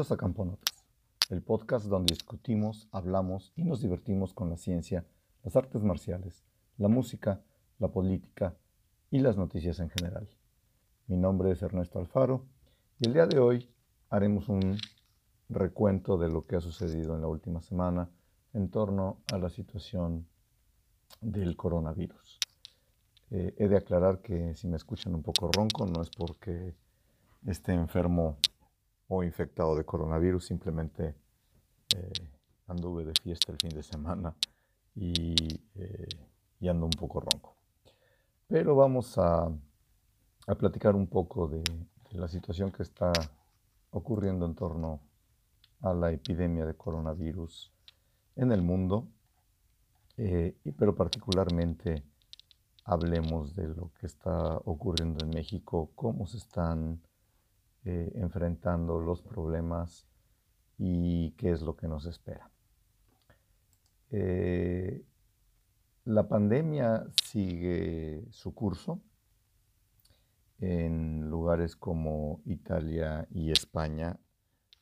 A 0.00 0.16
Camponotas, 0.16 0.86
el 1.28 1.42
podcast 1.42 1.84
donde 1.84 2.14
discutimos, 2.14 2.88
hablamos 2.90 3.52
y 3.54 3.64
nos 3.64 3.82
divertimos 3.82 4.32
con 4.32 4.48
la 4.48 4.56
ciencia, 4.56 5.04
las 5.44 5.56
artes 5.56 5.82
marciales, 5.82 6.42
la 6.78 6.88
música, 6.88 7.42
la 7.78 7.88
política 7.88 8.56
y 9.10 9.18
las 9.18 9.36
noticias 9.36 9.78
en 9.78 9.90
general. 9.90 10.26
Mi 11.06 11.18
nombre 11.18 11.50
es 11.50 11.60
Ernesto 11.60 11.98
Alfaro 11.98 12.46
y 12.98 13.08
el 13.08 13.12
día 13.12 13.26
de 13.26 13.40
hoy 13.40 13.68
haremos 14.08 14.48
un 14.48 14.78
recuento 15.50 16.16
de 16.16 16.30
lo 16.30 16.46
que 16.46 16.56
ha 16.56 16.62
sucedido 16.62 17.14
en 17.14 17.20
la 17.20 17.28
última 17.28 17.60
semana 17.60 18.08
en 18.54 18.70
torno 18.70 19.18
a 19.30 19.36
la 19.36 19.50
situación 19.50 20.26
del 21.20 21.56
coronavirus. 21.56 22.38
Eh, 23.30 23.54
he 23.58 23.68
de 23.68 23.76
aclarar 23.76 24.22
que 24.22 24.56
si 24.56 24.66
me 24.66 24.78
escuchan 24.78 25.14
un 25.14 25.22
poco 25.22 25.50
ronco 25.52 25.84
no 25.84 26.00
es 26.00 26.08
porque 26.08 26.74
esté 27.46 27.74
enfermo 27.74 28.38
o 29.12 29.24
infectado 29.24 29.74
de 29.74 29.84
coronavirus, 29.84 30.46
simplemente 30.46 31.16
eh, 31.96 32.12
anduve 32.68 33.04
de 33.04 33.12
fiesta 33.20 33.50
el 33.50 33.58
fin 33.58 33.70
de 33.70 33.82
semana 33.82 34.32
y, 34.94 35.34
eh, 35.74 36.08
ando 36.68 36.86
un 36.86 36.92
poco 36.92 37.18
ronco. 37.18 37.56
Pero 38.46 38.76
vamos 38.76 39.18
a, 39.18 39.50
platicar 40.56 40.94
un 40.94 41.08
poco 41.08 41.48
de, 41.48 41.62
la 42.12 42.28
situación 42.28 42.70
que 42.70 42.84
está 42.84 43.12
ocurriendo 43.90 44.46
en 44.46 44.54
torno 44.54 45.00
a 45.80 45.92
la 45.92 46.12
epidemia 46.12 46.64
de 46.64 46.74
coronavirus 46.74 47.72
en 48.36 48.52
el 48.52 48.62
mundo, 48.62 49.08
eh, 50.16 50.56
pero 50.78 50.94
particularmente 50.94 52.04
hablemos 52.84 53.56
de 53.56 53.68
lo 53.68 53.90
que 53.98 54.06
está 54.06 54.56
ocurriendo 54.64 55.24
en 55.24 55.30
México, 55.30 55.90
cómo 55.96 56.26
se 56.26 56.38
están 56.38 57.00
eh, 57.84 58.12
enfrentando 58.14 58.98
los 59.00 59.22
problemas 59.22 60.06
y 60.78 61.32
qué 61.32 61.50
es 61.50 61.62
lo 61.62 61.76
que 61.76 61.88
nos 61.88 62.06
espera. 62.06 62.50
Eh, 64.10 65.04
la 66.04 66.28
pandemia 66.28 67.06
sigue 67.22 68.24
su 68.30 68.54
curso 68.54 69.00
en 70.58 71.28
lugares 71.30 71.76
como 71.76 72.40
Italia 72.44 73.26
y 73.30 73.50
España. 73.50 74.18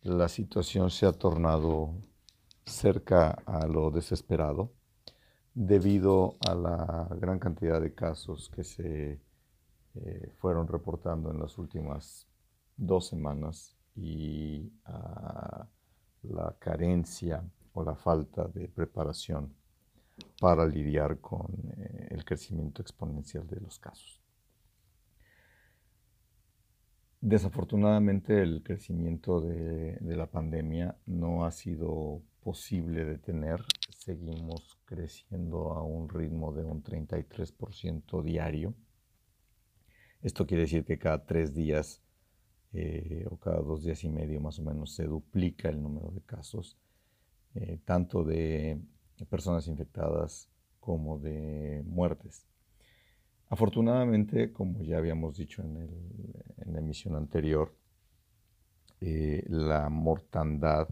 La 0.02 0.28
situación 0.28 0.90
se 0.90 1.06
ha 1.06 1.12
tornado 1.12 1.94
cerca 2.64 3.30
a 3.46 3.66
lo 3.66 3.90
desesperado 3.90 4.72
debido 5.54 6.36
a 6.46 6.54
la 6.54 7.08
gran 7.20 7.38
cantidad 7.38 7.80
de 7.80 7.94
casos 7.94 8.48
que 8.48 8.62
se 8.62 9.20
eh, 9.94 10.32
fueron 10.36 10.68
reportando 10.68 11.32
en 11.32 11.40
las 11.40 11.58
últimas 11.58 12.27
dos 12.78 13.08
semanas 13.08 13.76
y 13.94 14.72
a 14.84 15.66
la 16.22 16.56
carencia 16.58 17.44
o 17.74 17.82
la 17.82 17.96
falta 17.96 18.46
de 18.48 18.68
preparación 18.68 19.52
para 20.40 20.66
lidiar 20.66 21.20
con 21.20 21.46
eh, 21.76 22.08
el 22.10 22.24
crecimiento 22.24 22.80
exponencial 22.80 23.46
de 23.46 23.60
los 23.60 23.78
casos. 23.78 24.22
Desafortunadamente 27.20 28.40
el 28.42 28.62
crecimiento 28.62 29.40
de, 29.40 29.96
de, 30.00 30.16
la 30.16 30.26
pandemia 30.26 30.96
no 31.06 31.44
ha 31.44 31.50
sido 31.50 32.22
posible 32.40 33.04
detener. 33.04 33.60
Seguimos 33.90 34.78
creciendo 34.84 35.72
a 35.72 35.82
un 35.82 36.08
ritmo 36.08 36.52
de 36.52 36.64
un 36.64 36.82
33% 36.84 38.22
diario. 38.22 38.74
Esto 40.22 40.46
quiere 40.46 40.62
decir 40.62 40.84
que 40.84 40.98
cada 40.98 41.26
tres 41.26 41.54
días 41.54 42.02
eh, 42.72 43.24
o 43.30 43.36
cada 43.36 43.60
dos 43.60 43.82
días 43.82 44.04
y 44.04 44.08
medio 44.08 44.40
más 44.40 44.58
o 44.58 44.62
menos 44.62 44.92
se 44.92 45.04
duplica 45.04 45.68
el 45.68 45.82
número 45.82 46.10
de 46.10 46.20
casos, 46.20 46.76
eh, 47.54 47.78
tanto 47.84 48.24
de 48.24 48.80
personas 49.28 49.66
infectadas 49.68 50.48
como 50.80 51.18
de 51.18 51.82
muertes. 51.86 52.46
Afortunadamente, 53.50 54.52
como 54.52 54.82
ya 54.82 54.98
habíamos 54.98 55.36
dicho 55.36 55.62
en, 55.62 55.88
la 56.66 56.80
emisión 56.80 57.16
anterior, 57.16 57.74
eh, 59.00 59.42
la 59.48 59.88
mortandad, 59.88 60.88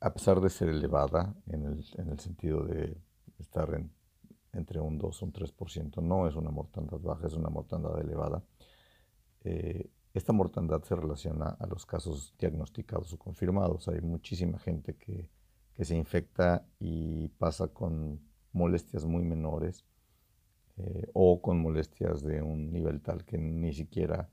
a 0.00 0.12
pesar 0.12 0.40
de 0.40 0.50
ser 0.50 0.68
elevada 0.68 1.34
en 1.46 1.64
el, 1.64 2.20
sentido 2.20 2.64
de 2.64 2.98
estar 3.38 3.82
entre 4.52 4.80
un 4.80 4.98
2 4.98 5.22
y 5.22 5.24
un 5.24 5.32
3%, 5.32 6.02
no 6.02 6.28
es 6.28 6.34
una 6.34 6.50
mortandad 6.50 6.98
baja, 7.00 7.26
es 7.26 7.32
una 7.32 7.48
mortandad 7.48 7.98
elevada 7.98 8.42
eh, 9.46 9.88
esta 10.12 10.32
mortandad 10.32 10.82
se 10.82 10.96
relaciona 10.96 11.50
a 11.60 11.66
los 11.66 11.86
casos 11.86 12.34
diagnosticados 12.36 13.12
o 13.12 13.18
confirmados. 13.18 13.86
Hay 13.86 14.00
muchísima 14.00 14.58
gente 14.58 14.96
que, 14.96 15.30
se 15.78 15.94
infecta 15.94 16.66
y 16.80 17.28
pasa 17.28 17.68
con 17.68 18.18
molestias 18.52 19.04
muy 19.04 19.22
menores 19.24 19.84
eh, 20.78 21.06
o 21.12 21.42
con 21.42 21.60
molestias 21.60 22.22
de 22.22 22.40
un 22.40 22.72
nivel 22.72 23.02
tal 23.02 23.26
que 23.26 23.36
ni 23.36 23.74
siquiera 23.74 24.30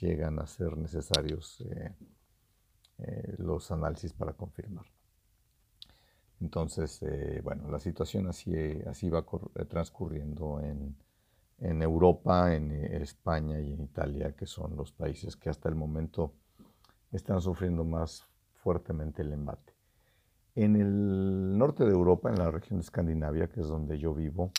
llegan 0.00 0.38
a 0.38 0.46
ser 0.46 0.78
necesarios 0.78 1.62
eh, 1.68 3.34
los 3.36 3.70
análisis 3.70 4.14
para 4.14 4.32
confirmar. 4.32 4.86
Entonces, 6.40 7.04
bueno, 7.42 7.70
la 7.70 7.80
situación 7.80 8.28
así, 8.28 8.54
así 8.86 9.10
va 9.10 9.26
transcurriendo 9.68 10.60
en, 10.60 10.96
en 11.60 11.82
Europa, 11.82 12.54
en 12.54 12.70
eh, 12.72 13.02
España 13.02 13.60
y 13.60 13.72
en 13.72 13.82
Italia, 13.82 14.34
que 14.36 14.46
son 14.46 14.76
los 14.76 14.92
países 14.92 15.36
que 15.36 15.50
hasta 15.50 15.68
el 15.68 15.74
momento 15.74 16.32
están 17.12 17.40
sufriendo 17.40 17.84
más 17.84 18.24
fuertemente 18.54 19.22
el 19.22 19.32
embate. 19.32 19.72
En 20.54 20.76
el 20.76 21.56
norte 21.56 21.84
de 21.84 21.92
Europa, 21.92 22.30
en 22.30 22.38
la 22.38 22.50
región 22.50 22.80
de 22.80 22.84
Escandinavia, 22.84 23.48
que 23.48 23.60
es 23.60 23.68
donde 23.68 23.98
yo 23.98 24.14
vivo, 24.14 24.50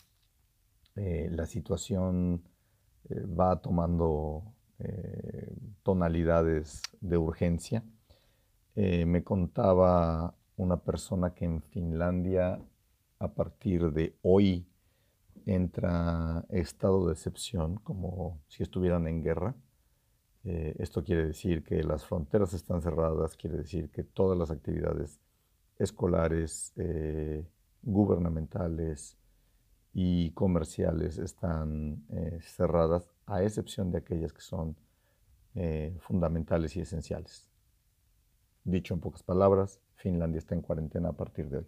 eh, 0.96 1.28
la 1.30 1.46
situación 1.46 2.42
eh, 3.08 3.24
va 3.26 3.60
tomando 3.60 4.44
tonalidades 5.82 6.80
de 7.02 7.18
urgencia. 7.18 7.84
me 8.74 9.22
contaba 9.22 10.34
una 10.56 10.78
persona 10.78 11.34
que 11.34 11.44
en 11.44 11.60
Finlandia, 11.60 12.58
a 13.18 13.28
partir 13.28 13.92
de 13.92 14.16
hoy, 14.22 14.69
entra 15.54 16.44
estado 16.48 17.06
de 17.06 17.12
excepción, 17.12 17.76
como 17.76 18.40
si 18.46 18.62
estuvieran 18.62 19.08
en 19.08 19.22
guerra. 19.22 19.54
Eh, 20.44 20.76
esto 20.78 21.02
quiere 21.02 21.26
decir 21.26 21.64
que 21.64 21.82
las 21.82 22.06
fronteras 22.06 22.54
están 22.54 22.80
cerradas, 22.80 23.36
quiere 23.36 23.58
decir 23.58 23.90
que 23.90 24.04
todas 24.04 24.38
las 24.38 24.50
actividades 24.50 25.20
escolares, 25.78 26.72
eh, 26.76 27.44
gubernamentales 27.82 29.16
y 29.92 30.30
comerciales 30.32 31.18
están 31.18 32.04
eh, 32.10 32.38
cerradas, 32.42 33.10
a 33.26 33.42
excepción 33.42 33.90
de 33.90 33.98
aquellas 33.98 34.32
que 34.32 34.42
son 34.42 34.76
fundamentales 35.98 36.76
y 36.76 36.80
esenciales. 36.80 37.48
Dicho 38.62 38.94
en 38.94 39.00
pocas 39.00 39.24
palabras, 39.24 39.80
Finlandia 39.96 40.38
está 40.38 40.54
en 40.54 40.62
cuarentena 40.62 41.08
a 41.08 41.12
partir 41.12 41.50
de 41.50 41.58
hoy. 41.58 41.66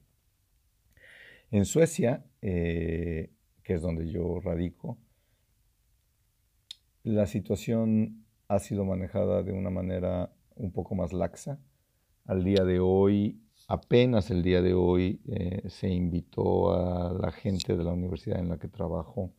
En 1.51 1.65
Suecia, 1.65 2.25
que 3.63 3.75
es 3.75 3.83
donde 3.83 4.11
yo 4.11 4.41
radico, 4.41 4.99
la 7.05 7.27
situación 7.27 8.25
ha 8.49 8.59
sido 8.59 8.85
manejada 8.85 9.43
de 9.43 9.53
una 9.53 9.71
manera 9.71 10.33
un 10.55 10.73
poco 10.73 10.95
más 10.95 11.13
laxa. 11.13 11.59
Al 12.27 12.45
día 12.45 12.65
de 12.65 12.79
hoy, 12.79 13.41
apenas 13.67 14.31
el 14.31 14.43
día 14.43 14.63
de 14.63 14.75
hoy, 14.75 15.21
eh, 15.27 15.69
se 15.69 15.89
invitó 15.89 16.73
a 16.73 17.13
la 17.13 17.33
gente 17.33 17.77
de 17.77 17.85
la 17.85 17.93
universidad 17.93 18.39
en 18.39 18.49
la 18.49 18.59
que 18.59 18.69
trabajo 18.69 19.33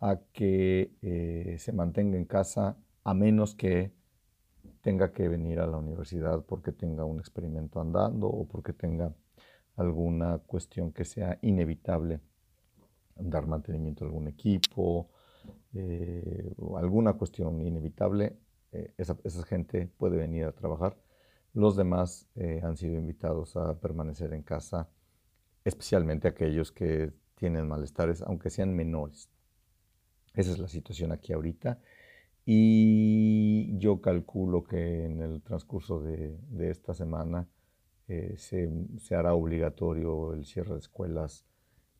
a 0.00 0.20
que 0.32 0.92
eh, 1.02 1.56
se 1.58 1.72
mantenga 1.72 2.16
en 2.16 2.24
casa 2.24 2.76
a 3.04 3.14
menos 3.14 3.54
que 3.54 3.92
tenga 4.80 5.12
que 5.12 5.28
venir 5.28 5.60
a 5.60 5.66
la 5.66 5.76
universidad 5.76 6.44
porque 6.44 6.72
tenga 6.72 7.04
un 7.04 7.18
experimento 7.18 7.80
andando 7.80 8.28
o 8.28 8.46
porque 8.46 8.72
tenga 8.72 9.12
alguna 9.76 10.38
cuestión 10.38 10.92
que 10.92 11.04
sea 11.04 11.38
inevitable 11.42 12.20
dar 13.18 13.46
mantenimiento 13.46 14.04
a 14.04 14.08
algún 14.08 14.28
equipo, 14.28 15.08
eh, 15.74 16.54
alguna 16.76 17.14
cuestión 17.14 17.60
inevitable, 17.60 18.36
eh, 18.72 18.92
esa, 18.98 19.16
gente 19.44 19.88
puede 19.96 20.16
venir 20.16 20.44
a 20.44 20.52
trabajar. 20.52 20.96
Los 21.54 21.76
demás 21.76 22.28
eh, 22.36 22.60
han 22.62 22.76
sido 22.76 22.94
invitados 22.94 23.56
a 23.56 23.78
permanecer 23.80 24.32
en 24.32 24.42
casa, 24.42 24.88
especialmente 25.64 26.28
aquellos 26.28 26.72
que 26.72 27.12
tienen 27.34 27.68
malestares, 27.68 28.22
aunque 28.22 28.50
sean 28.50 28.74
menores. 28.74 29.30
Esa 30.34 30.52
es 30.52 30.58
la 30.58 30.68
situación 30.68 31.12
aquí 31.12 31.32
ahorita. 31.32 31.80
Y 32.44 33.76
yo 33.78 34.00
calculo 34.00 34.64
que 34.64 35.04
en 35.04 35.20
el 35.20 35.42
transcurso 35.42 36.00
de, 36.00 36.38
esta 36.70 36.94
semana 36.94 37.46
se, 38.06 38.70
se, 38.98 39.14
hará 39.14 39.34
obligatorio 39.34 40.32
el 40.32 40.46
cierre 40.46 40.72
de 40.72 40.80
escuelas 40.80 41.44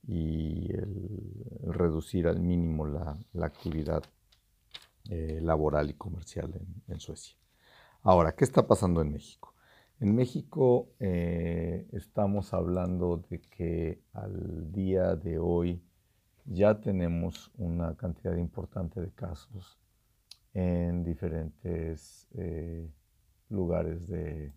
y 0.06 0.72
el, 0.72 1.44
reducir 1.66 2.26
al 2.28 2.40
mínimo 2.40 2.86
la, 2.86 3.18
actividad 3.40 4.02
eh, 5.10 5.40
laboral 5.42 5.90
y 5.90 5.94
comercial 5.94 6.52
en, 6.88 7.00
Suecia. 7.00 7.36
Ahora, 8.02 8.32
¿qué 8.32 8.44
está 8.44 8.66
pasando 8.66 9.02
en 9.02 9.12
México? 9.12 9.54
En 10.00 10.14
México 10.14 10.90
eh, 11.00 11.86
estamos 11.92 12.54
hablando 12.54 13.24
de 13.28 13.40
que 13.40 14.00
al 14.12 14.72
día 14.72 15.16
de 15.16 15.38
hoy 15.38 15.82
ya 16.44 16.80
tenemos 16.80 17.50
una 17.56 17.96
cantidad 17.96 18.36
importante 18.36 19.00
de 19.00 19.10
casos 19.10 19.78
en 20.54 21.04
diferentes 21.04 22.28
eh, 22.34 22.88
lugares 23.50 24.06
de, 24.08 24.52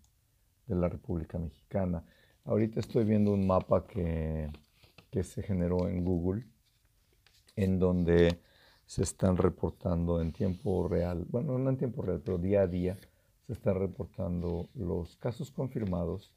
la 0.68 0.88
República 0.88 1.38
Mexicana. 1.38 2.02
Ahorita 2.44 2.80
estoy 2.80 3.04
viendo 3.04 3.32
un 3.32 3.46
mapa 3.46 3.86
que, 3.86 4.50
que 5.12 5.22
se 5.22 5.42
generó 5.42 5.88
en 5.88 6.04
Google, 6.04 6.46
en 7.54 7.78
donde 7.78 8.40
se 8.86 9.02
están 9.02 9.36
reportando 9.36 10.20
en 10.20 10.32
tiempo 10.32 10.88
real, 10.88 11.26
bueno, 11.28 11.58
no 11.58 11.70
en 11.70 11.76
tiempo 11.76 12.02
real, 12.02 12.22
pero 12.24 12.38
día 12.38 12.62
a 12.62 12.66
día, 12.66 12.98
se 13.46 13.52
están 13.52 13.78
reportando 13.78 14.70
los 14.74 15.16
casos 15.16 15.50
confirmados, 15.50 16.32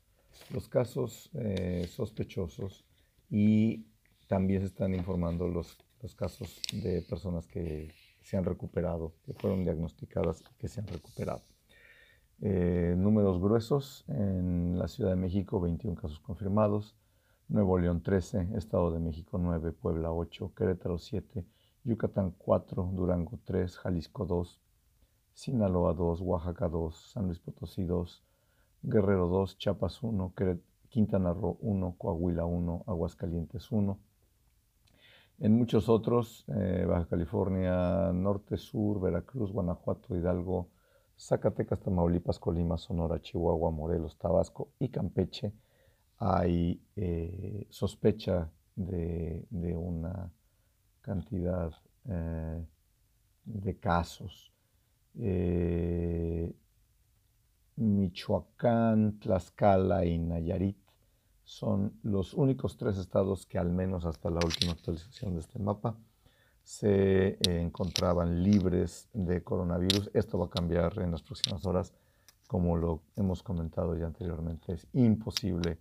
los 0.53 0.67
casos 0.67 1.31
eh, 1.35 1.87
sospechosos 1.89 2.83
y 3.29 3.85
también 4.27 4.59
se 4.61 4.67
están 4.67 4.93
informando 4.93 5.47
los, 5.47 5.77
los 6.01 6.13
casos 6.13 6.61
de 6.73 7.01
personas 7.01 7.47
que 7.47 7.93
se 8.23 8.35
han 8.35 8.43
recuperado, 8.43 9.13
que 9.25 9.33
fueron 9.33 9.63
diagnosticadas 9.63 10.41
y 10.41 10.55
que 10.57 10.67
se 10.67 10.81
han 10.81 10.87
recuperado. 10.87 11.43
Eh, 12.41 12.95
números 12.97 13.39
gruesos, 13.39 14.03
en 14.09 14.77
la 14.77 14.89
Ciudad 14.89 15.11
de 15.11 15.15
México 15.15 15.61
21 15.61 15.95
casos 15.95 16.19
confirmados, 16.19 16.97
Nuevo 17.47 17.77
León 17.77 18.01
13, 18.01 18.49
Estado 18.55 18.89
de 18.89 18.99
México 18.99 19.37
9, 19.37 19.71
Puebla 19.71 20.11
8, 20.11 20.53
Querétaro 20.55 20.97
7, 20.97 21.45
Yucatán 21.83 22.33
4, 22.39 22.89
Durango 22.93 23.37
3, 23.45 23.77
Jalisco 23.77 24.25
2, 24.25 24.59
Sinaloa 25.31 25.93
2, 25.93 26.21
Oaxaca 26.21 26.67
2, 26.67 27.11
San 27.11 27.27
Luis 27.27 27.39
Potosí 27.39 27.83
2, 27.85 28.23
Guerrero 28.81 29.27
2, 29.27 29.59
Chiapas 29.59 30.01
1, 30.01 30.33
Quintana 30.89 31.33
Roo 31.33 31.59
1, 31.61 31.95
Coahuila 31.99 32.45
1, 32.45 32.83
Aguascalientes 32.87 33.71
1. 33.71 33.99
En 35.37 35.55
muchos 35.55 35.87
otros, 35.87 36.45
eh, 36.47 36.83
Baja 36.87 37.05
California, 37.05 38.11
Norte, 38.11 38.57
Sur, 38.57 38.99
Veracruz, 38.99 39.51
Guanajuato, 39.51 40.15
Hidalgo, 40.15 40.69
Zacatecas, 41.15 41.79
Tamaulipas, 41.79 42.39
Colima, 42.39 42.79
Sonora, 42.79 43.21
Chihuahua, 43.21 43.69
Morelos, 43.69 44.17
Tabasco 44.17 44.69
y 44.79 44.89
Campeche, 44.89 45.53
hay 46.17 46.81
eh, 46.95 47.67
sospecha 47.69 48.49
de, 48.75 49.45
una 49.51 50.31
cantidad 51.01 51.71
eh, 52.09 52.65
de 53.45 53.77
casos. 53.77 54.51
Eh, 55.19 56.53
Michoacán, 57.77 59.19
Tlaxcala 59.19 60.05
y 60.05 60.17
Nayarit 60.17 60.77
son 61.43 61.99
los 62.03 62.33
únicos 62.33 62.77
tres 62.77 62.97
estados 62.97 63.45
que 63.45 63.57
al 63.57 63.69
menos 63.69 64.05
hasta 64.05 64.29
la 64.29 64.39
última 64.43 64.71
actualización 64.71 65.33
de 65.35 65.41
este 65.41 65.59
mapa 65.59 65.95
se 66.63 67.37
encontraban 67.47 68.41
libres 68.41 69.07
de 69.13 69.43
coronavirus. 69.43 70.09
Esto 70.13 70.39
va 70.39 70.45
a 70.45 70.49
cambiar 70.49 70.97
en 70.99 71.11
las 71.11 71.21
próximas 71.21 71.63
horas, 71.65 71.93
como 72.47 72.75
lo 72.75 73.03
hemos 73.15 73.43
comentado 73.43 73.95
ya 73.95 74.07
anteriormente. 74.07 74.73
Es 74.73 74.87
imposible 74.93 75.77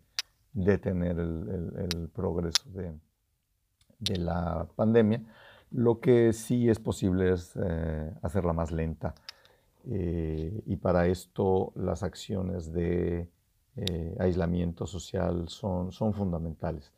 detener 0.54 1.18
el, 1.18 2.08
progreso 2.14 2.62
de, 2.70 2.94
la 4.16 4.66
pandemia. 4.76 5.22
Lo 5.70 6.00
que 6.00 6.32
sí 6.32 6.68
es 6.70 6.78
posible 6.78 7.32
es 7.32 7.54
eh, 7.56 8.12
hacerla 8.22 8.52
más 8.52 8.70
lenta. 8.70 9.14
Eh, 9.86 10.62
y 10.66 10.76
para 10.76 11.08
esto 11.08 11.72
las 11.74 12.02
acciones 12.02 12.72
de 12.72 13.28
eh, 13.76 14.16
aislamiento 14.18 14.86
social 14.86 15.48
son, 15.48 15.92
fundamentales. 15.92 16.92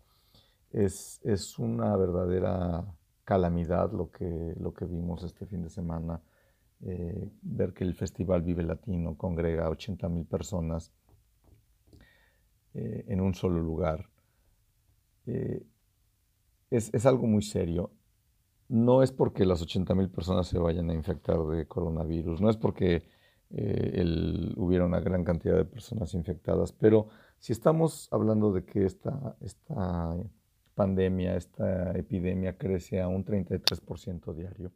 Es, 0.72 1.20
es, 1.24 1.58
una 1.58 1.96
verdadera 1.96 2.84
calamidad 3.24 3.90
lo 3.92 4.10
que, 4.10 4.54
lo 4.60 4.74
que 4.74 4.84
vimos 4.84 5.24
este 5.24 5.46
fin 5.46 5.62
de 5.62 5.70
semana. 5.70 6.20
ver 7.42 7.72
que 7.72 7.84
el 7.84 7.94
Festival 7.94 8.42
Vive 8.42 8.62
Latino 8.62 9.16
congrega 9.16 9.66
a 9.66 9.70
80 9.70 10.08
mil 10.10 10.26
personas 10.26 10.92
en 12.76 13.20
un 13.20 13.34
solo 13.34 13.60
lugar. 13.60 14.08
Es, 15.24 16.92
es, 16.92 17.06
algo 17.06 17.26
muy 17.26 17.42
serio 17.42 17.90
no 18.68 19.02
es 19.02 19.12
porque 19.12 19.44
las 19.44 19.64
80.000 19.64 20.10
personas 20.10 20.48
se 20.48 20.58
vayan 20.58 20.90
a 20.90 20.94
infectar 20.94 21.38
de 21.46 21.66
coronavirus, 21.66 22.40
no 22.40 22.50
es 22.50 22.56
porque 22.56 23.04
eh, 23.50 24.52
hubiera 24.56 24.84
una 24.84 25.00
gran 25.00 25.24
cantidad 25.24 25.56
de 25.56 25.64
personas 25.64 26.14
infectadas, 26.14 26.72
pero 26.72 27.08
si 27.38 27.52
estamos 27.52 28.08
hablando 28.10 28.52
de 28.52 28.64
que 28.64 28.84
esta, 28.84 29.36
esta 29.40 30.16
pandemia, 30.74 31.36
esta 31.36 31.96
epidemia 31.96 32.56
crece 32.56 33.00
a 33.00 33.08
un 33.08 33.24
33% 33.24 34.34
diario 34.34 34.72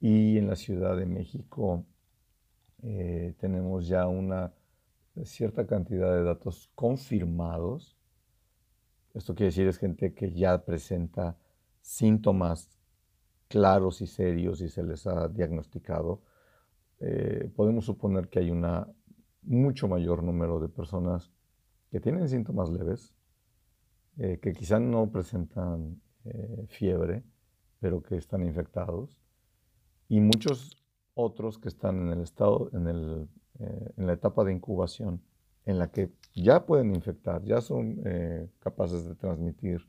y 0.00 0.38
en 0.38 0.46
la 0.46 0.56
Ciudad 0.56 0.96
de 0.96 1.06
México 1.06 1.84
eh, 2.82 3.34
tenemos 3.40 3.88
ya 3.88 4.06
una 4.06 4.52
cierta 5.24 5.66
cantidad 5.66 6.14
de 6.14 6.22
datos 6.22 6.70
confirmados, 6.74 7.96
esto 9.14 9.34
quiere 9.34 9.46
decir 9.46 9.66
es 9.66 9.78
gente 9.78 10.14
que 10.14 10.32
ya 10.32 10.64
presenta 10.64 11.36
síntomas 11.80 12.78
claros 13.48 14.00
y 14.02 14.06
serios 14.06 14.60
y 14.60 14.68
se 14.68 14.82
les 14.82 15.06
ha 15.06 15.28
diagnosticado, 15.28 16.22
eh, 17.00 17.50
podemos 17.54 17.84
suponer 17.84 18.28
que 18.28 18.40
hay 18.40 18.50
un 18.50 18.66
mucho 19.42 19.88
mayor 19.88 20.22
número 20.22 20.60
de 20.60 20.68
personas 20.68 21.32
que 21.90 22.00
tienen 22.00 22.28
síntomas 22.28 22.70
leves, 22.70 23.14
eh, 24.18 24.38
que 24.42 24.52
quizá 24.52 24.78
no 24.78 25.10
presentan 25.10 26.00
eh, 26.24 26.66
fiebre, 26.68 27.24
pero 27.80 28.02
que 28.02 28.16
están 28.16 28.44
infectados, 28.44 29.16
y 30.08 30.20
muchos 30.20 30.84
otros 31.14 31.58
que 31.58 31.68
están 31.68 32.02
en 32.02 32.12
el 32.12 32.20
estado, 32.20 32.70
en, 32.72 32.86
el, 32.88 33.28
en 33.58 34.06
la 34.06 34.12
etapa 34.12 34.44
de 34.44 34.52
incubación, 34.52 35.20
en 35.66 35.78
la 35.78 35.90
que 35.90 36.10
ya 36.34 36.64
pueden 36.66 36.94
infectar, 36.94 37.42
ya 37.44 37.60
son 37.60 38.02
capaces 38.60 39.06
de 39.06 39.14
transmitir 39.14 39.86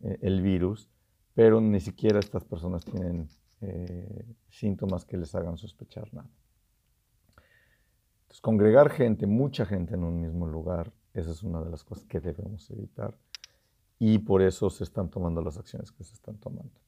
el 0.00 0.42
virus, 0.42 0.88
pero 1.34 1.60
ni 1.60 1.80
siquiera 1.80 2.18
estas 2.18 2.44
personas 2.44 2.84
tienen 2.84 3.28
eh, 3.60 4.24
síntomas 4.50 5.04
que 5.04 5.16
les 5.16 5.34
hagan 5.34 5.56
sospechar 5.56 6.12
nada. 6.12 6.28
Entonces, 8.22 8.40
congregar 8.40 8.90
gente, 8.90 9.26
mucha 9.26 9.64
gente 9.64 9.94
en 9.94 10.04
un 10.04 10.20
mismo 10.20 10.46
lugar, 10.46 10.92
esa 11.12 11.30
es 11.30 11.42
una 11.42 11.62
de 11.62 11.70
las 11.70 11.82
cosas 11.82 12.04
que 12.04 12.20
debemos 12.20 12.70
evitar 12.70 13.16
y 13.98 14.18
por 14.18 14.42
eso 14.42 14.70
se 14.70 14.84
están 14.84 15.08
tomando 15.08 15.40
las 15.40 15.56
acciones 15.56 15.90
que 15.92 16.04
se 16.04 16.14
están 16.14 16.36
tomando. 16.36 16.78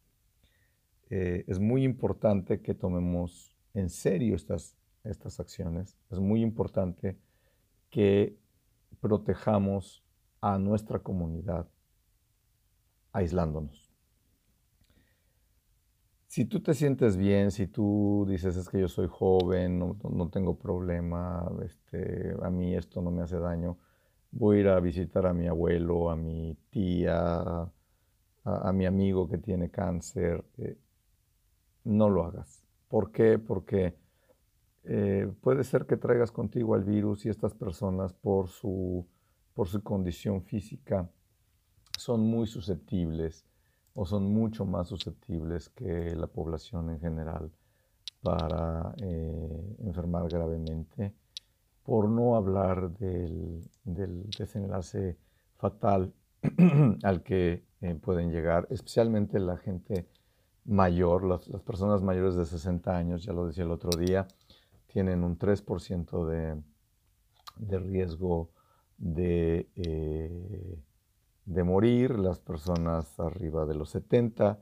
Eh, 1.09 1.45
es 1.47 1.59
muy 1.59 1.85
importante 1.85 2.61
que 2.61 2.75
tomemos 2.75 3.53
en 3.75 3.89
serio 3.89 4.37
estas, 4.37 4.77
estas 5.11 5.41
acciones, 5.41 5.97
es 6.11 6.19
muy 6.19 6.43
importante 6.43 7.19
que 7.91 8.39
protejamos 9.01 10.05
a 10.41 10.59
nuestra 10.59 11.01
comunidad 11.01 11.69
aislándonos 13.13 13.87
si 16.37 16.45
tú 16.45 16.61
te 16.61 16.75
sientes 16.75 17.17
bien, 17.17 17.51
si 17.51 17.67
tú 17.67 18.27
dices 18.29 18.59
es 18.59 18.69
que 18.69 18.79
yo 18.79 18.89
soy 18.89 19.09
joven, 19.11 19.79
no, 19.79 20.29
tengo 20.29 20.59
problema, 20.59 21.51
este, 21.65 22.37
a 22.43 22.51
mí 22.51 22.75
esto 22.75 23.01
no 23.01 23.11
me 23.11 23.23
hace 23.23 23.39
daño, 23.39 23.79
voy 24.33 24.59
a 24.59 24.61
ir 24.61 24.69
a 24.69 24.81
visitar 24.81 25.25
a 25.27 25.33
mi 25.33 25.47
abuelo, 25.47 26.11
a 26.11 26.17
mi 26.17 26.55
tía, 26.69 27.71
a, 28.45 28.73
mi 28.75 28.85
amigo 28.85 29.27
que 29.27 29.39
tiene 29.39 29.71
cáncer, 29.71 30.45
eh, 30.59 30.77
no 31.85 32.11
lo 32.11 32.25
hagas. 32.25 32.63
¿Por 32.89 33.13
qué? 33.13 33.39
Porque 33.39 33.97
eh, 34.89 35.33
puede 35.41 35.65
ser 35.65 35.87
que 35.87 35.97
traigas 35.97 36.31
contigo 36.31 36.77
el 36.77 36.85
virus 36.85 37.27
y 37.27 37.29
estas 37.29 37.55
personas 37.55 38.13
por 38.13 38.49
su, 38.49 39.07
por 39.55 39.69
su 39.69 39.83
condición 39.83 40.43
física 40.43 41.11
son 41.99 42.21
muy 42.21 42.47
susceptibles 42.47 43.47
o 43.95 44.05
son 44.05 44.25
mucho 44.33 44.65
más 44.65 44.89
susceptibles 44.89 45.71
que 45.71 46.15
la 46.15 46.27
población 46.27 46.91
en 46.91 47.01
general 47.01 47.51
para 48.23 48.95
eh, 49.03 49.77
enfermar 49.85 50.29
gravemente, 50.29 51.15
por 51.83 52.09
no 52.09 52.37
hablar 52.37 52.91
del, 52.91 53.63
desenlace 53.85 55.17
fatal 55.57 56.13
al 57.03 57.23
que 57.23 57.65
eh, 57.81 57.95
pueden 57.95 58.31
llegar, 58.31 58.67
especialmente 58.71 59.39
la 59.39 59.57
gente 59.57 60.09
mayor, 60.65 61.25
las, 61.25 61.47
personas 61.63 62.03
mayores 62.03 62.35
de 62.35 62.45
60 62.45 62.97
años, 62.97 63.25
ya 63.25 63.33
lo 63.33 63.47
decía 63.47 63.65
el 63.65 63.71
otro 63.71 63.91
día, 63.97 64.27
tienen 64.97 65.25
un 65.25 65.39
3% 65.39 66.27
de, 66.27 66.63
de 67.57 67.79
riesgo 67.79 68.49
de 68.97 69.69
eh, 69.77 70.83
de 71.45 71.65
morir, 71.65 72.19
las 72.19 72.41
personas 72.41 73.21
arriba 73.21 73.67
de 73.67 73.75
los 73.75 73.91
70 73.91 74.59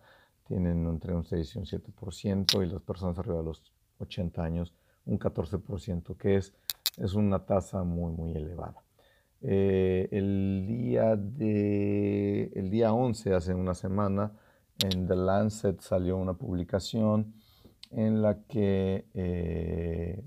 tienen 0.48 0.88
entre 0.88 1.14
un 1.14 1.24
6 1.24 1.54
y 1.54 1.58
un 1.60 1.66
7%, 1.66 2.66
y 2.66 2.68
las 2.68 2.82
personas 2.82 3.16
arriba 3.20 3.36
de 3.36 3.44
los 3.44 3.62
80 4.00 4.42
años 4.42 4.74
un 5.06 5.20
14%, 5.20 6.16
que 6.16 6.34
es 6.34 6.52
es 6.96 7.14
una 7.14 7.46
tasa 7.46 7.84
muy, 7.84 8.10
muy 8.10 8.32
elevada. 8.32 8.82
Eh, 9.40 10.08
el, 10.10 10.64
día 10.66 11.14
de, 11.14 12.50
el 12.56 12.70
día 12.70 12.92
11, 12.92 13.34
hace 13.34 13.54
una 13.54 13.74
semana, 13.74 14.32
en 14.82 15.06
The 15.06 15.14
Lancet 15.14 15.80
salió 15.80 16.16
una 16.16 16.34
publicación 16.34 17.34
en 17.90 18.22
la 18.22 18.42
que 18.44 19.06
eh, 19.14 20.24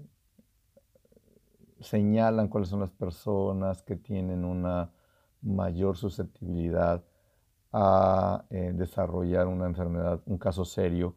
señalan 1.79 2.47
cuáles 2.47 2.69
son 2.69 2.79
las 2.79 2.91
personas 2.91 3.81
que 3.83 3.95
tienen 3.95 4.45
una 4.45 4.91
mayor 5.41 5.97
susceptibilidad 5.97 7.03
a 7.71 8.45
eh, 8.49 8.71
desarrollar 8.73 9.47
una 9.47 9.65
enfermedad, 9.65 10.21
un 10.25 10.37
caso 10.37 10.65
serio 10.65 11.15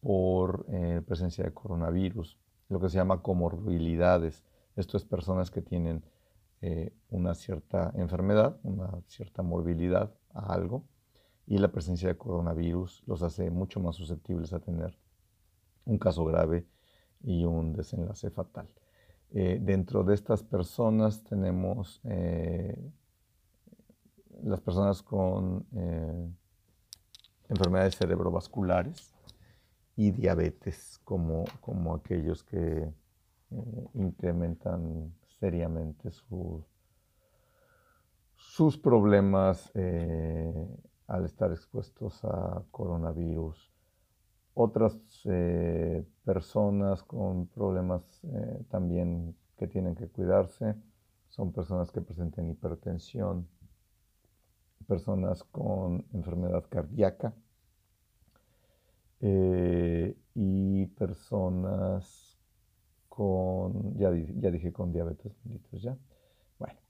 por 0.00 0.64
eh, 0.68 1.02
presencia 1.06 1.44
de 1.44 1.52
coronavirus, 1.52 2.38
lo 2.68 2.80
que 2.80 2.88
se 2.88 2.96
llama 2.96 3.22
comorbilidades. 3.22 4.44
Esto 4.76 4.96
es 4.96 5.04
personas 5.04 5.50
que 5.50 5.62
tienen 5.62 6.04
una 7.08 7.36
cierta 7.36 7.92
enfermedad, 7.94 8.58
una 8.64 9.00
cierta 9.06 9.42
morbilidad 9.42 10.12
a 10.34 10.52
algo, 10.52 10.82
y 11.46 11.58
la 11.58 11.68
presencia 11.68 12.08
de 12.08 12.18
coronavirus 12.18 13.04
los 13.06 13.22
hace 13.22 13.48
mucho 13.48 13.78
más 13.78 13.94
susceptibles 13.94 14.52
a 14.52 14.58
tener 14.58 14.98
un 15.88 15.98
caso 15.98 16.24
grave 16.24 16.66
y 17.22 17.44
un 17.44 17.72
desenlace 17.72 18.30
fatal. 18.30 18.68
dentro 19.30 20.04
de 20.04 20.14
estas 20.14 20.42
personas 20.42 21.22
tenemos 21.24 22.00
las 24.42 24.60
personas 24.60 25.02
con 25.02 25.66
eh, 25.74 26.30
enfermedades 27.48 27.96
cerebrovasculares 27.96 29.12
y 29.96 30.10
diabetes 30.12 31.00
como, 31.04 31.44
como 31.60 31.94
aquellos 31.94 32.44
que 32.44 32.92
eh, 33.50 33.88
incrementan 33.94 35.14
seriamente 35.40 36.10
sus 38.36 38.78
problemas 38.78 39.70
eh, 39.74 40.68
al 41.06 41.24
estar 41.24 41.50
expuestos 41.52 42.24
a 42.24 42.62
coronavirus. 42.70 43.72
Otras 44.60 44.98
personas 46.24 47.04
con 47.04 47.46
problemas 47.46 48.02
también 48.70 49.36
que 49.56 49.68
tienen 49.68 49.94
que 49.94 50.08
cuidarse 50.08 50.74
son 51.28 51.52
personas 51.52 51.92
que 51.92 52.00
presenten 52.00 52.50
hipertensión, 52.50 53.46
personas 54.88 55.44
con 55.44 56.04
enfermedad 56.12 56.64
cardíaca 56.68 57.34
eh, 59.20 60.16
y 60.34 60.86
personas 60.86 62.36
con, 63.08 63.96
ya, 63.96 64.10
ya, 64.40 64.50
dije 64.50 64.72
con 64.72 64.92
diabetes 64.92 65.36
mellitus, 65.44 65.82
¿ya? 65.82 65.96
Bueno, 66.58 66.80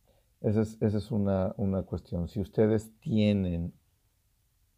esa 0.40 0.62
es, 0.62 0.80
esa 0.80 0.96
es 0.96 1.10
una, 1.10 1.54
una, 1.58 1.82
cuestión. 1.82 2.28
Si 2.28 2.40
ustedes 2.40 2.98
tienen 3.00 3.74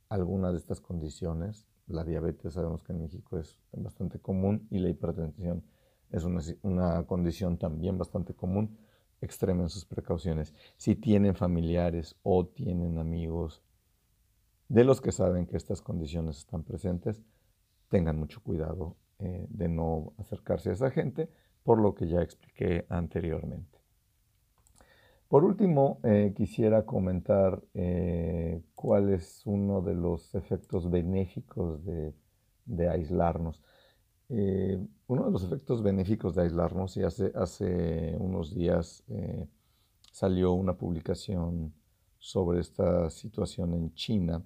alguna 0.09 0.51
de 0.51 0.59
estas 0.59 0.81
condiciones, 0.81 1.69
la 1.91 2.05
diabetes 2.05 2.55
sabemos 2.55 2.83
que 2.83 2.93
en 2.93 3.03
México 3.03 3.39
es 3.39 3.59
bastante 3.73 4.19
común 4.19 4.67
y 4.71 4.79
la 4.79 4.89
hipertensión 4.89 5.65
es 6.11 6.25
una, 6.25 6.41
una 6.63 7.07
condición 7.07 7.59
también 7.59 7.99
bastante 7.99 8.35
común, 8.35 8.79
extremen 9.21 9.69
sus 9.69 9.85
precauciones. 9.85 10.55
Si 10.77 10.97
tienen 10.97 11.35
familiares 11.35 12.17
o 12.23 12.47
tienen 12.47 12.99
amigos 12.99 13.63
de 14.69 14.85
los 14.85 15.01
que 15.01 15.13
saben 15.13 15.47
que 15.47 15.57
estas 15.57 15.83
condiciones 15.83 16.39
están 16.39 16.63
presentes, 16.63 17.23
tengan 17.89 18.19
mucho 18.19 18.43
cuidado 18.43 18.97
eh, 19.19 19.47
de 19.51 19.69
no 19.69 20.15
acercarse 20.19 20.71
a 20.71 20.75
esa 20.75 20.91
gente, 20.91 21.29
por 21.63 21.79
lo 21.79 21.95
que 21.95 22.09
ya 22.09 22.23
expliqué 22.23 22.87
anteriormente. 22.89 23.80
Por 25.31 25.45
último, 25.45 26.01
eh, 26.03 26.33
quisiera 26.37 26.85
comentar 26.85 27.63
eh, 27.75 28.61
cuál 28.75 29.11
es 29.11 29.43
uno 29.47 29.81
de 29.81 29.95
los 29.95 30.35
efectos 30.35 30.91
benéficos 30.91 31.85
de 31.85 32.89
aislarnos. 32.89 33.63
Eh, 34.29 34.85
uno 35.07 35.27
de 35.27 35.31
los 35.31 35.45
efectos 35.45 35.85
benéficos 35.85 36.35
de 36.35 36.43
aislarnos, 36.43 36.97
y 36.97 37.05
hace, 37.05 38.17
unos 38.19 38.57
días 38.57 39.05
salió 40.11 40.53
una 40.53 40.77
publicación 40.77 41.75
sobre 42.19 42.59
esta 42.59 43.09
situación 43.09 43.75
en 43.75 43.95
China, 43.95 44.45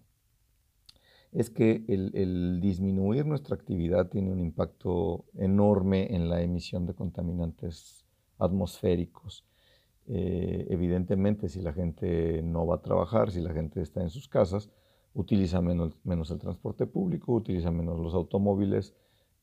es 1.33 1.49
que 1.49 1.83
el, 1.89 2.61
disminuir 2.61 3.25
nuestra 3.25 3.57
actividad 3.57 4.11
tiene 4.11 4.31
un 4.31 4.41
impacto 4.41 5.25
enorme 5.39 6.15
en 6.15 6.29
la 6.29 6.43
emisión 6.43 6.85
de 6.85 6.93
contaminantes 6.93 8.05
atmosféricos. 8.39 9.47
Eh, 10.07 10.67
evidentemente, 10.69 11.49
si 11.49 11.61
la 11.61 11.73
gente 11.73 12.43
no 12.43 12.67
va 12.67 12.77
a 12.77 12.83
trabajar, 12.83 13.31
si 13.31 13.41
la 13.41 13.53
gente 13.53 13.81
está 13.81 14.03
en 14.03 14.11
sus 14.11 14.29
casas, 14.29 14.71
utiliza 15.15 15.61
menos, 15.63 16.31
el 16.31 16.39
transporte 16.39 16.87
público, 16.87 17.33
utiliza 17.33 17.71
menos 17.71 17.99
los 17.99 18.15
automóviles, 18.15 18.95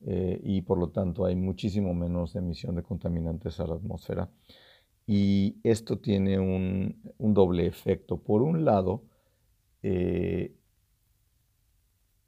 eh, 0.04 0.40
y 0.42 0.62
por 0.62 0.78
lo 0.78 0.90
tanto 0.90 1.24
hay 1.24 1.36
muchísimo 1.36 1.94
menos 1.94 2.34
emisión 2.36 2.74
de 2.76 2.82
contaminantes 2.82 3.58
a 3.60 3.66
la 3.66 3.74
atmósfera. 3.74 4.30
Y 5.06 5.56
esto 5.64 5.98
tiene 5.98 6.38
un, 6.38 7.00
doble 7.18 7.66
efecto. 7.66 8.18
Por 8.18 8.42
un 8.42 8.64
lado, 8.64 9.02
eh, 9.82 10.54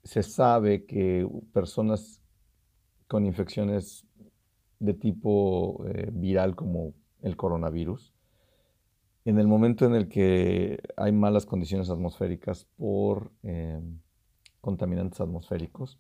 se 0.02 0.22
sabe 0.22 0.84
que 0.86 1.28
personas 1.52 2.20
con 3.06 3.24
infecciones 3.26 4.06
de 4.80 4.94
tipo 4.94 5.84
viral 6.12 6.56
como 6.56 6.94
el 7.22 7.36
coronavirus, 7.36 8.13
en 9.24 9.38
el 9.38 9.46
momento 9.46 9.86
en 9.86 9.94
el 9.94 10.08
que 10.08 10.80
hay 10.96 11.12
malas 11.12 11.46
condiciones 11.46 11.90
atmosféricas 11.90 12.66
por 12.76 13.32
contaminantes 14.60 15.20
atmosféricos, 15.20 15.98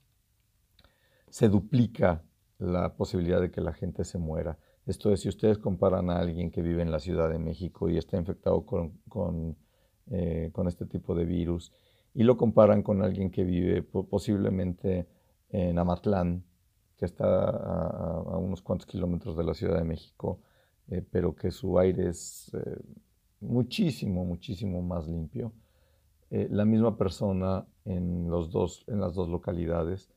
se 1.28 1.48
duplica 1.48 2.22
la 2.58 2.94
posibilidad 2.94 3.40
de 3.40 3.50
que 3.50 3.60
la 3.60 3.72
gente 3.72 4.04
se 4.04 4.18
muera. 4.18 4.58
Esto 4.86 5.12
es, 5.12 5.20
si 5.20 5.28
ustedes 5.28 5.58
comparan 5.58 6.10
a 6.10 6.18
alguien 6.18 6.50
que 6.50 6.62
vive 6.62 6.82
en 6.82 6.90
la 6.90 7.00
Ciudad 7.00 7.30
de 7.30 7.38
México 7.38 7.88
y 7.88 7.96
está 7.96 8.16
infectado 8.16 8.64
con, 8.64 9.56
eh, 10.10 10.52
este 10.66 10.86
tipo 10.86 11.14
de 11.14 11.24
virus 11.24 11.72
y 12.12 12.22
lo 12.22 12.36
comparan 12.36 12.82
con 12.82 13.02
alguien 13.02 13.30
que 13.30 13.44
vive 13.44 13.82
posiblemente 13.82 15.08
en 15.48 15.78
Amatlán, 15.78 16.44
que 16.96 17.06
está 17.06 17.24
a, 17.48 18.38
unos 18.38 18.62
cuantos 18.62 18.86
kilómetros 18.86 19.36
de 19.36 19.44
la 19.44 19.54
Ciudad 19.54 19.78
de 19.78 19.84
México, 19.84 20.40
eh, 20.88 21.02
pero 21.10 21.34
que 21.34 21.50
su 21.50 21.78
aire 21.78 22.10
es 22.10 22.52
eh, 22.54 22.78
muchísimo, 23.44 24.24
muchísimo 24.24 24.82
más 24.82 25.06
limpio. 25.08 25.52
la 26.30 26.64
misma 26.64 26.96
persona 26.96 27.66
en, 27.84 28.28
los 28.28 28.50
dos, 28.50 28.84
en 28.88 29.00
las 29.00 29.14
dos 29.14 29.28
localidades 29.28 30.10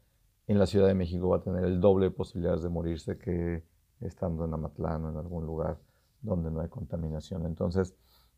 en 0.48 0.60
la 0.60 0.66
Ciudad 0.66 0.88
de 0.88 0.96
México 0.96 1.30
va 1.30 1.38
a 1.38 1.42
tener 1.42 1.64
el 1.66 1.80
doble 1.82 2.06
de 2.06 2.12
posibilidades 2.12 2.64
de 2.64 2.70
morirse 2.70 3.18
que 3.18 3.64
estando 4.00 4.46
en 4.46 4.54
Amatlán 4.54 5.06
o 5.06 5.10
en 5.10 5.18
algún 5.18 5.46
lugar 5.46 5.78
donde 6.22 6.50
no 6.50 6.62
hay 6.62 6.70
contaminación. 6.70 7.46
Entonces, 7.46 7.96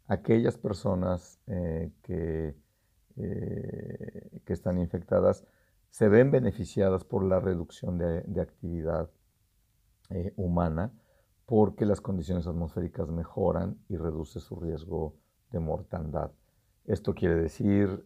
aquellas 0.07 0.57
personas 0.57 1.39
eh, 1.47 1.91
que, 2.01 2.55
eh, 3.17 4.41
que, 4.43 4.53
están 4.53 4.79
infectadas 4.79 5.45
se 5.91 6.09
ven 6.09 6.31
beneficiadas 6.31 7.03
por 7.03 7.23
la 7.23 7.39
reducción 7.39 7.97
de, 7.97 8.41
actividad 8.41 9.09
eh, 10.09 10.33
humana 10.35 10.91
porque 11.49 11.87
las 11.87 11.99
condiciones 11.99 12.45
atmosféricas 12.45 13.09
mejoran 13.09 13.79
y 13.89 13.97
reduce 13.97 14.39
su 14.39 14.55
riesgo 14.59 15.15
de 15.49 15.59
mortandad. 15.59 16.29
Esto 16.85 17.15
quiere 17.15 17.33
decir 17.33 18.05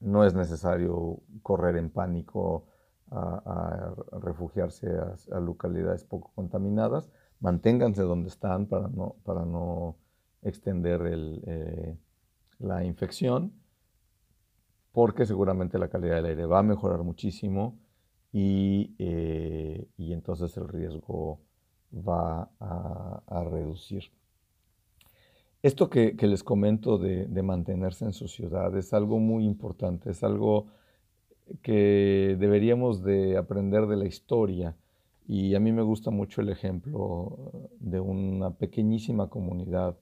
no 0.00 0.24
es 0.24 0.34
necesario 0.34 1.20
correr 1.44 1.76
en 1.76 1.90
pánico 1.90 2.66
a, 3.12 3.94
refugiarse 4.20 4.88
a, 5.30 5.38
localidades 5.38 6.02
poco 6.02 6.32
contaminadas. 6.34 7.08
Manténganse 7.38 8.02
donde 8.02 8.30
están 8.30 8.66
para 8.66 8.88
no, 8.88 9.14
para 9.22 9.44
no 9.44 9.96
extender 10.42 11.02
eh, 11.06 11.96
la 12.58 12.84
infección, 12.84 13.52
porque 14.90 15.24
seguramente 15.24 15.78
la 15.78 15.86
calidad 15.86 16.16
del 16.16 16.26
aire 16.26 16.46
va 16.46 16.58
a 16.58 16.64
mejorar 16.64 17.04
muchísimo 17.04 17.78
y, 18.32 18.96
eh, 18.98 19.88
entonces 19.98 20.56
el 20.56 20.66
riesgo 20.66 21.40
va 21.92 22.50
a 22.58 23.44
reducir. 23.44 24.10
Esto 25.62 25.90
que, 25.90 26.16
les 26.22 26.42
comento 26.42 26.96
de, 26.96 27.42
mantenerse 27.42 28.06
en 28.06 28.14
su 28.14 28.28
ciudad 28.28 28.74
es 28.78 28.94
algo 28.94 29.18
muy 29.18 29.44
importante, 29.44 30.10
es 30.10 30.24
algo 30.24 30.68
que 31.60 32.34
deberíamos 32.38 33.02
de 33.02 33.36
aprender 33.36 33.86
de 33.86 33.96
la 33.96 34.06
historia. 34.06 34.74
Y 35.26 35.54
a 35.54 35.60
mí 35.60 35.70
me 35.72 35.82
gusta 35.82 36.10
mucho 36.10 36.40
el 36.40 36.48
ejemplo 36.48 37.68
de 37.78 38.00
una 38.00 38.52
pequeñísima 38.52 39.28
comunidad 39.28 39.98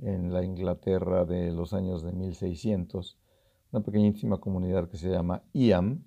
en 0.00 0.32
la 0.32 0.42
Inglaterra 0.42 1.26
de 1.26 1.52
los 1.52 1.74
años 1.74 2.02
de 2.02 2.12
1600, 2.12 3.18
una 3.72 3.82
pequeñísima 3.82 4.38
comunidad 4.38 4.88
que 4.88 4.96
se 4.96 5.10
llama 5.10 5.42
Iam, 5.52 6.02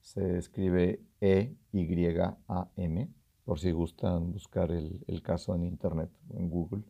se 0.00 0.38
escribe 0.38 1.02
E-Y-A-M, 1.20 3.08
por 3.50 3.58
si 3.58 3.72
gustan 3.72 4.32
buscar 4.32 4.70
el, 4.70 5.22
caso 5.24 5.52
en 5.56 5.64
internet 5.64 6.08
o 6.32 6.38
en 6.38 6.48
Google. 6.48 6.84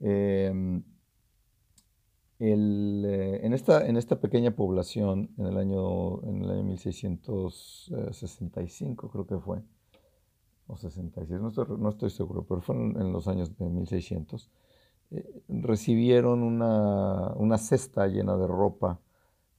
Em, 0.00 0.82
eh, 2.38 3.40
en, 3.42 3.52
esta, 3.52 4.18
pequeña 4.18 4.52
población, 4.52 5.34
en 5.36 5.44
el 5.44 5.58
año, 5.58 6.22
en 6.22 6.44
el 6.44 6.50
año 6.50 6.62
1665 6.62 9.10
creo 9.10 9.26
que 9.26 9.36
fue, 9.36 9.60
o 10.66 10.78
66, 10.78 11.42
no 11.42 11.48
estoy, 11.90 12.08
seguro, 12.08 12.46
pero 12.48 12.62
fue 12.62 12.74
en, 12.74 13.12
los 13.12 13.28
años 13.28 13.54
de 13.58 13.68
1600, 13.68 14.50
eh, 15.10 15.42
recibieron 15.46 16.42
una, 16.42 17.34
una, 17.34 17.58
cesta 17.58 18.06
llena 18.06 18.38
de 18.38 18.46
ropa 18.46 18.98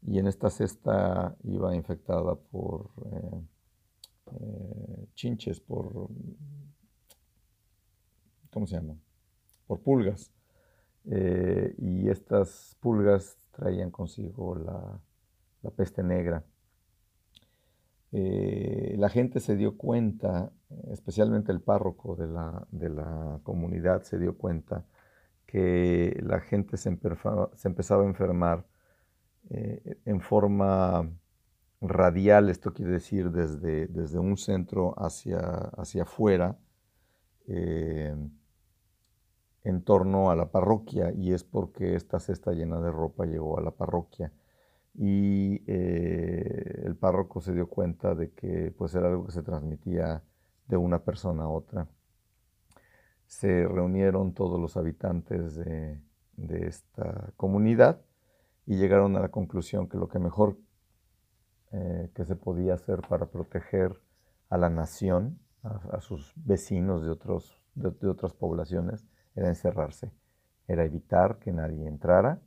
y 0.02 0.18
en 0.18 0.26
esta 0.26 0.50
cesta 0.50 1.36
iba 1.44 1.76
infectada 1.76 2.34
por 2.34 2.90
eh, 3.06 3.40
chinches, 5.14 5.60
por, 5.60 6.10
¿cómo 8.52 8.68
se 8.68 8.76
llama? 8.76 8.96
Por 9.68 9.82
pulgas. 9.82 10.32
Eh, 11.10 11.74
y 11.78 12.10
estas 12.10 12.76
pulgas 12.82 13.38
traían 13.52 13.92
consigo 13.92 14.56
la, 14.56 15.00
peste 15.76 16.04
negra. 16.04 16.44
Eh, 18.12 18.96
la 18.98 19.10
gente 19.10 19.40
se 19.40 19.56
dio 19.56 19.78
cuenta, 19.78 20.52
especialmente 20.92 21.52
el 21.52 21.62
párroco 21.62 22.16
de 22.16 22.28
la, 22.28 23.40
comunidad 23.44 24.04
se 24.04 24.18
dio 24.18 24.38
cuenta 24.38 24.86
que 25.46 26.20
la 26.24 26.40
gente 26.40 26.78
se, 26.78 26.90
empezaba 26.90 27.52
a 28.04 28.06
enfermar 28.06 28.66
eh, 29.50 30.00
en 30.06 30.22
forma 30.22 31.10
radial, 31.82 32.50
esto 32.50 32.74
quiere 32.74 32.92
decir 32.92 33.32
desde, 33.32 33.88
desde 33.88 34.20
un 34.20 34.38
centro 34.38 34.94
hacia, 34.98 35.40
hacia 35.40 36.04
afuera, 36.04 36.58
en 39.68 39.82
torno 39.84 40.32
a 40.32 40.36
la 40.36 40.52
parroquia 40.52 41.12
y 41.14 41.34
es 41.34 41.44
porque 41.44 41.96
esta 41.96 42.20
cesta 42.20 42.52
llena 42.52 42.80
de 42.82 42.92
ropa 42.92 43.26
llegó 43.26 43.58
a 43.58 43.62
la 43.62 43.72
parroquia 43.72 44.32
y 44.98 45.62
eh, 45.68 46.84
el 46.86 46.96
párroco 46.96 47.42
se 47.42 47.54
dio 47.54 47.68
cuenta 47.68 48.16
de 48.16 48.32
que 48.32 48.74
pues 48.78 48.96
era 48.96 49.08
algo 49.08 49.26
que 49.26 49.32
se 49.32 49.44
transmitía 49.44 50.24
de 50.68 50.78
una 50.78 51.04
persona 51.04 51.44
a 51.44 51.50
otra. 51.50 51.88
Se 53.26 53.68
reunieron 53.68 54.34
todos 54.34 54.60
los 54.60 54.78
habitantes 54.78 55.56
de, 55.56 56.00
esta 56.38 57.34
comunidad 57.36 58.00
y 58.66 58.78
llegaron 58.78 59.18
a 59.18 59.20
la 59.20 59.30
conclusión 59.30 59.90
que 59.90 59.98
lo 59.98 60.08
que 60.08 60.20
mejor 60.20 60.58
eh, 61.80 62.10
que 62.16 62.26
se 62.26 62.36
podía 62.36 62.74
hacer 62.74 63.02
para 63.08 63.28
proteger 63.28 64.02
a 64.50 64.58
la 64.58 64.70
nación, 64.70 65.38
a, 65.62 66.02
sus 66.02 66.34
vecinos 66.36 67.04
de, 67.04 67.12
otros, 67.12 67.62
de 67.76 68.08
otras 68.08 68.34
poblaciones, 68.34 69.06
era 69.36 69.50
encerrarse, 69.50 70.12
era 70.68 70.86
evitar 70.86 71.38
que 71.38 71.52
nadie 71.52 71.86
entrara 71.88 72.42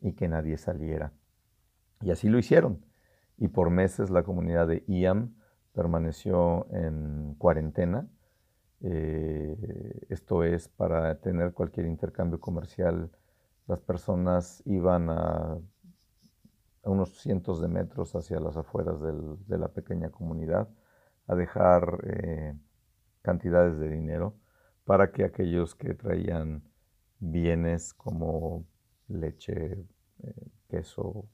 y 0.00 0.14
que 0.14 0.26
nadie 0.26 0.56
saliera. 0.56 1.12
Y 2.00 2.10
así 2.10 2.28
lo 2.28 2.38
hicieron. 2.38 2.84
Y 3.36 3.48
por 3.48 3.70
meses 3.70 4.10
la 4.10 4.24
comunidad 4.24 4.66
de 4.66 4.82
IAM 4.88 5.36
permaneció 5.72 6.66
en 6.72 7.36
cuarentena. 7.38 8.08
Eh, 8.80 10.06
esto 10.08 10.42
es, 10.42 10.68
para 10.68 11.20
tener 11.20 11.52
cualquier 11.52 11.86
intercambio 11.86 12.40
comercial, 12.40 13.12
las 13.68 13.80
personas 13.80 14.62
iban 14.66 15.10
a, 15.10 15.58
unos 16.84 17.20
cientos 17.20 17.60
de 17.60 17.68
metros 17.68 18.14
hacia 18.14 18.40
las 18.40 18.56
afueras 18.56 19.00
de 19.00 19.58
la 19.58 19.68
pequeña 19.68 20.10
comunidad 20.10 20.68
a 21.26 21.34
dejar 21.34 22.00
eh, 22.04 22.54
cantidades 23.22 23.78
de 23.78 23.88
dinero 23.88 24.34
para 24.84 25.12
que 25.12 25.24
aquellos 25.24 25.74
que 25.74 25.94
traían 25.94 26.62
bienes 27.18 27.94
como 27.94 28.66
leche, 29.08 29.86
eh, 30.22 30.48
queso, 30.68 31.26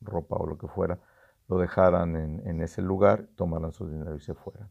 ropa 0.00 0.36
o 0.36 0.46
lo 0.46 0.58
que 0.58 0.68
fuera, 0.68 0.98
lo 1.48 1.58
dejaran 1.58 2.16
en, 2.16 2.62
ese 2.62 2.82
lugar, 2.82 3.28
tomaran 3.36 3.72
su 3.72 3.88
dinero 3.88 4.14
y 4.16 4.20
se 4.20 4.34
fueran. 4.34 4.70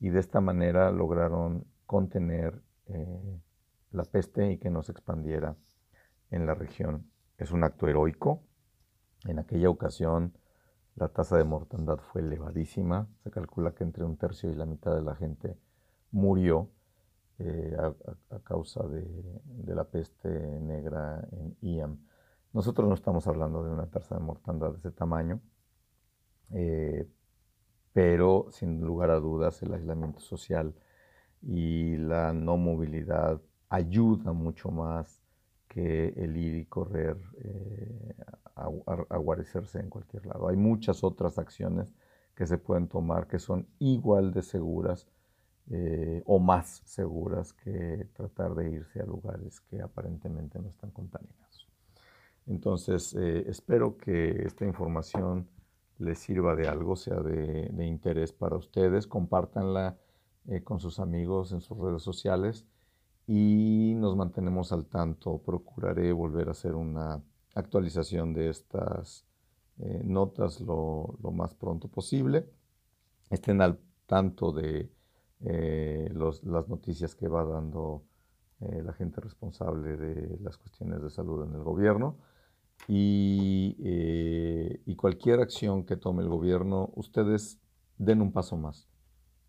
Y 0.00 0.10
de 0.10 0.20
esta 0.20 0.40
manera 0.40 0.90
lograron 0.90 1.66
contener 1.86 2.60
eh, 2.86 3.40
la 3.92 4.04
peste 4.04 4.52
y 4.52 4.58
que 4.58 4.70
no 4.70 4.82
se 4.82 4.92
expandiera 4.92 5.56
en 6.30 6.46
la 6.46 6.54
región. 6.54 7.10
Es 7.38 7.52
un 7.52 7.64
acto 7.64 7.88
heroico. 7.88 8.42
En 9.24 9.38
aquella 9.38 9.70
ocasión 9.70 10.32
la 10.96 11.08
tasa 11.08 11.36
de 11.36 11.44
mortandad 11.44 11.98
fue 11.98 12.20
elevadísima. 12.20 13.08
Se 13.22 13.30
calcula 13.30 13.74
que 13.74 13.84
entre 13.84 14.04
un 14.04 14.16
tercio 14.16 14.50
y 14.50 14.54
la 14.54 14.66
mitad 14.66 14.94
de 14.94 15.02
la 15.02 15.14
gente 15.14 15.56
murió 16.10 16.68
eh, 17.38 17.74
a, 18.30 18.38
causa 18.40 18.86
de, 18.86 19.74
la 19.74 19.84
peste 19.84 20.28
negra 20.28 21.26
en 21.32 21.56
IAM. 21.62 21.98
Nosotros 22.52 22.88
no 22.88 22.94
estamos 22.94 23.26
hablando 23.26 23.62
de 23.62 23.70
una 23.70 23.86
tasa 23.86 24.16
de 24.16 24.20
mortandad 24.20 24.72
de 24.72 24.78
ese 24.78 24.90
tamaño, 24.90 25.40
eh, 26.50 27.08
pero 27.92 28.48
sin 28.50 28.80
lugar 28.80 29.10
a 29.10 29.20
dudas 29.20 29.62
el 29.62 29.72
aislamiento 29.72 30.20
social 30.20 30.74
y 31.40 31.96
la 31.96 32.32
no 32.32 32.56
movilidad 32.56 33.40
ayuda 33.70 34.32
mucho 34.32 34.70
más 34.70 35.22
que 35.68 36.08
el 36.08 36.36
ir 36.36 36.56
y 36.56 36.66
correr 36.66 37.16
eh, 37.38 38.14
a, 38.56 38.64
a, 38.64 39.16
guarecerse 39.16 39.80
en 39.80 39.90
cualquier 39.90 40.26
lado. 40.26 40.48
Hay 40.48 40.56
muchas 40.56 41.04
otras 41.04 41.38
acciones 41.38 41.94
que 42.34 42.46
se 42.46 42.58
pueden 42.58 42.88
tomar 42.88 43.26
que 43.26 43.38
son 43.38 43.66
igual 43.78 44.32
de 44.32 44.42
seguras 44.42 45.06
eh, 45.72 46.22
o 46.26 46.40
más 46.40 46.82
seguras 46.84 47.52
que 47.52 48.08
tratar 48.14 48.56
de 48.56 48.70
irse 48.70 49.00
a 49.00 49.06
lugares 49.06 49.60
que 49.60 49.80
aparentemente 49.80 50.58
no 50.58 50.68
están 50.68 50.90
contaminados. 50.90 51.68
Entonces, 52.46 53.14
eh, 53.14 53.44
espero 53.46 53.96
que 53.96 54.42
esta 54.44 54.64
información 54.64 55.48
les 55.98 56.18
sirva 56.18 56.56
de 56.56 56.66
algo, 56.66 56.96
sea 56.96 57.20
de, 57.20 57.86
interés 57.86 58.32
para 58.32 58.56
ustedes. 58.56 59.06
Compártanla 59.06 59.96
eh, 60.48 60.64
con 60.64 60.80
sus 60.80 60.98
amigos 60.98 61.52
en 61.52 61.60
sus 61.60 61.78
redes 61.78 62.02
sociales 62.02 62.66
y 63.28 63.94
nos 63.96 64.16
mantenemos 64.16 64.72
al 64.72 64.86
tanto. 64.86 65.38
Procuraré 65.38 66.10
volver 66.12 66.48
a 66.48 66.52
hacer 66.52 66.74
una 66.74 67.22
actualización 67.54 68.32
de 68.32 68.50
estas 68.50 69.26
notas 70.04 70.60
lo, 70.60 71.16
lo, 71.22 71.30
más 71.30 71.54
pronto 71.54 71.88
posible. 71.88 72.46
Estén 73.30 73.62
al 73.62 73.78
tanto 74.06 74.52
de 74.52 74.90
eh, 75.42 76.10
las 76.12 76.68
noticias 76.68 77.14
que 77.14 77.26
va 77.28 77.44
dando 77.44 78.04
eh, 78.60 78.82
la 78.84 78.92
gente 78.92 79.22
responsable 79.22 79.96
de 79.96 80.38
las 80.40 80.58
cuestiones 80.58 81.00
de 81.02 81.08
salud 81.08 81.44
en 81.44 81.54
el 81.54 81.62
gobierno. 81.62 82.18
Eh, 82.88 84.82
y, 84.84 84.96
cualquier 84.96 85.40
acción 85.40 85.84
que 85.84 85.96
tome 85.96 86.22
el 86.22 86.28
gobierno, 86.28 86.90
ustedes 86.94 87.58
den 87.96 88.20
un 88.20 88.32
paso 88.32 88.56
más. 88.56 88.88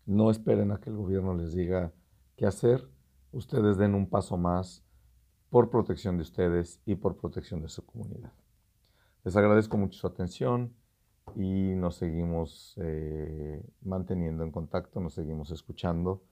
No 0.06 0.30
esperen 0.30 0.70
a 0.70 0.80
que 0.80 0.90
el 0.90 0.96
gobierno 0.96 1.34
les 1.34 1.52
diga 1.52 1.92
qué 2.36 2.46
hacer, 2.46 2.88
ustedes 3.32 3.76
den 3.76 3.94
un 3.94 4.08
paso 4.08 4.36
más 4.36 4.82
por 5.52 5.68
protección 5.68 6.16
de 6.16 6.22
ustedes 6.22 6.80
y 6.86 6.94
por 6.94 7.18
protección 7.18 7.60
de 7.60 7.68
su 7.68 7.84
comunidad. 7.84 8.32
Les 9.22 9.36
agradezco 9.36 9.76
mucho 9.76 9.98
su 9.98 10.06
atención 10.06 10.72
y 11.36 11.74
nos 11.74 11.96
seguimos 11.96 12.74
eh, 12.78 13.62
manteniendo 13.82 14.44
en 14.44 14.50
contacto, 14.50 14.98
nos 14.98 15.12
seguimos 15.12 15.50
escuchando. 15.50 16.22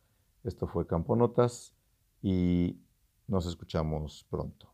Esto 0.42 0.66
fue 0.66 0.87
Campo 0.87 1.16
Notas 1.16 1.74
y 2.22 2.80
nos 3.28 3.44
escuchamos 3.44 4.26
pronto. 4.30 4.69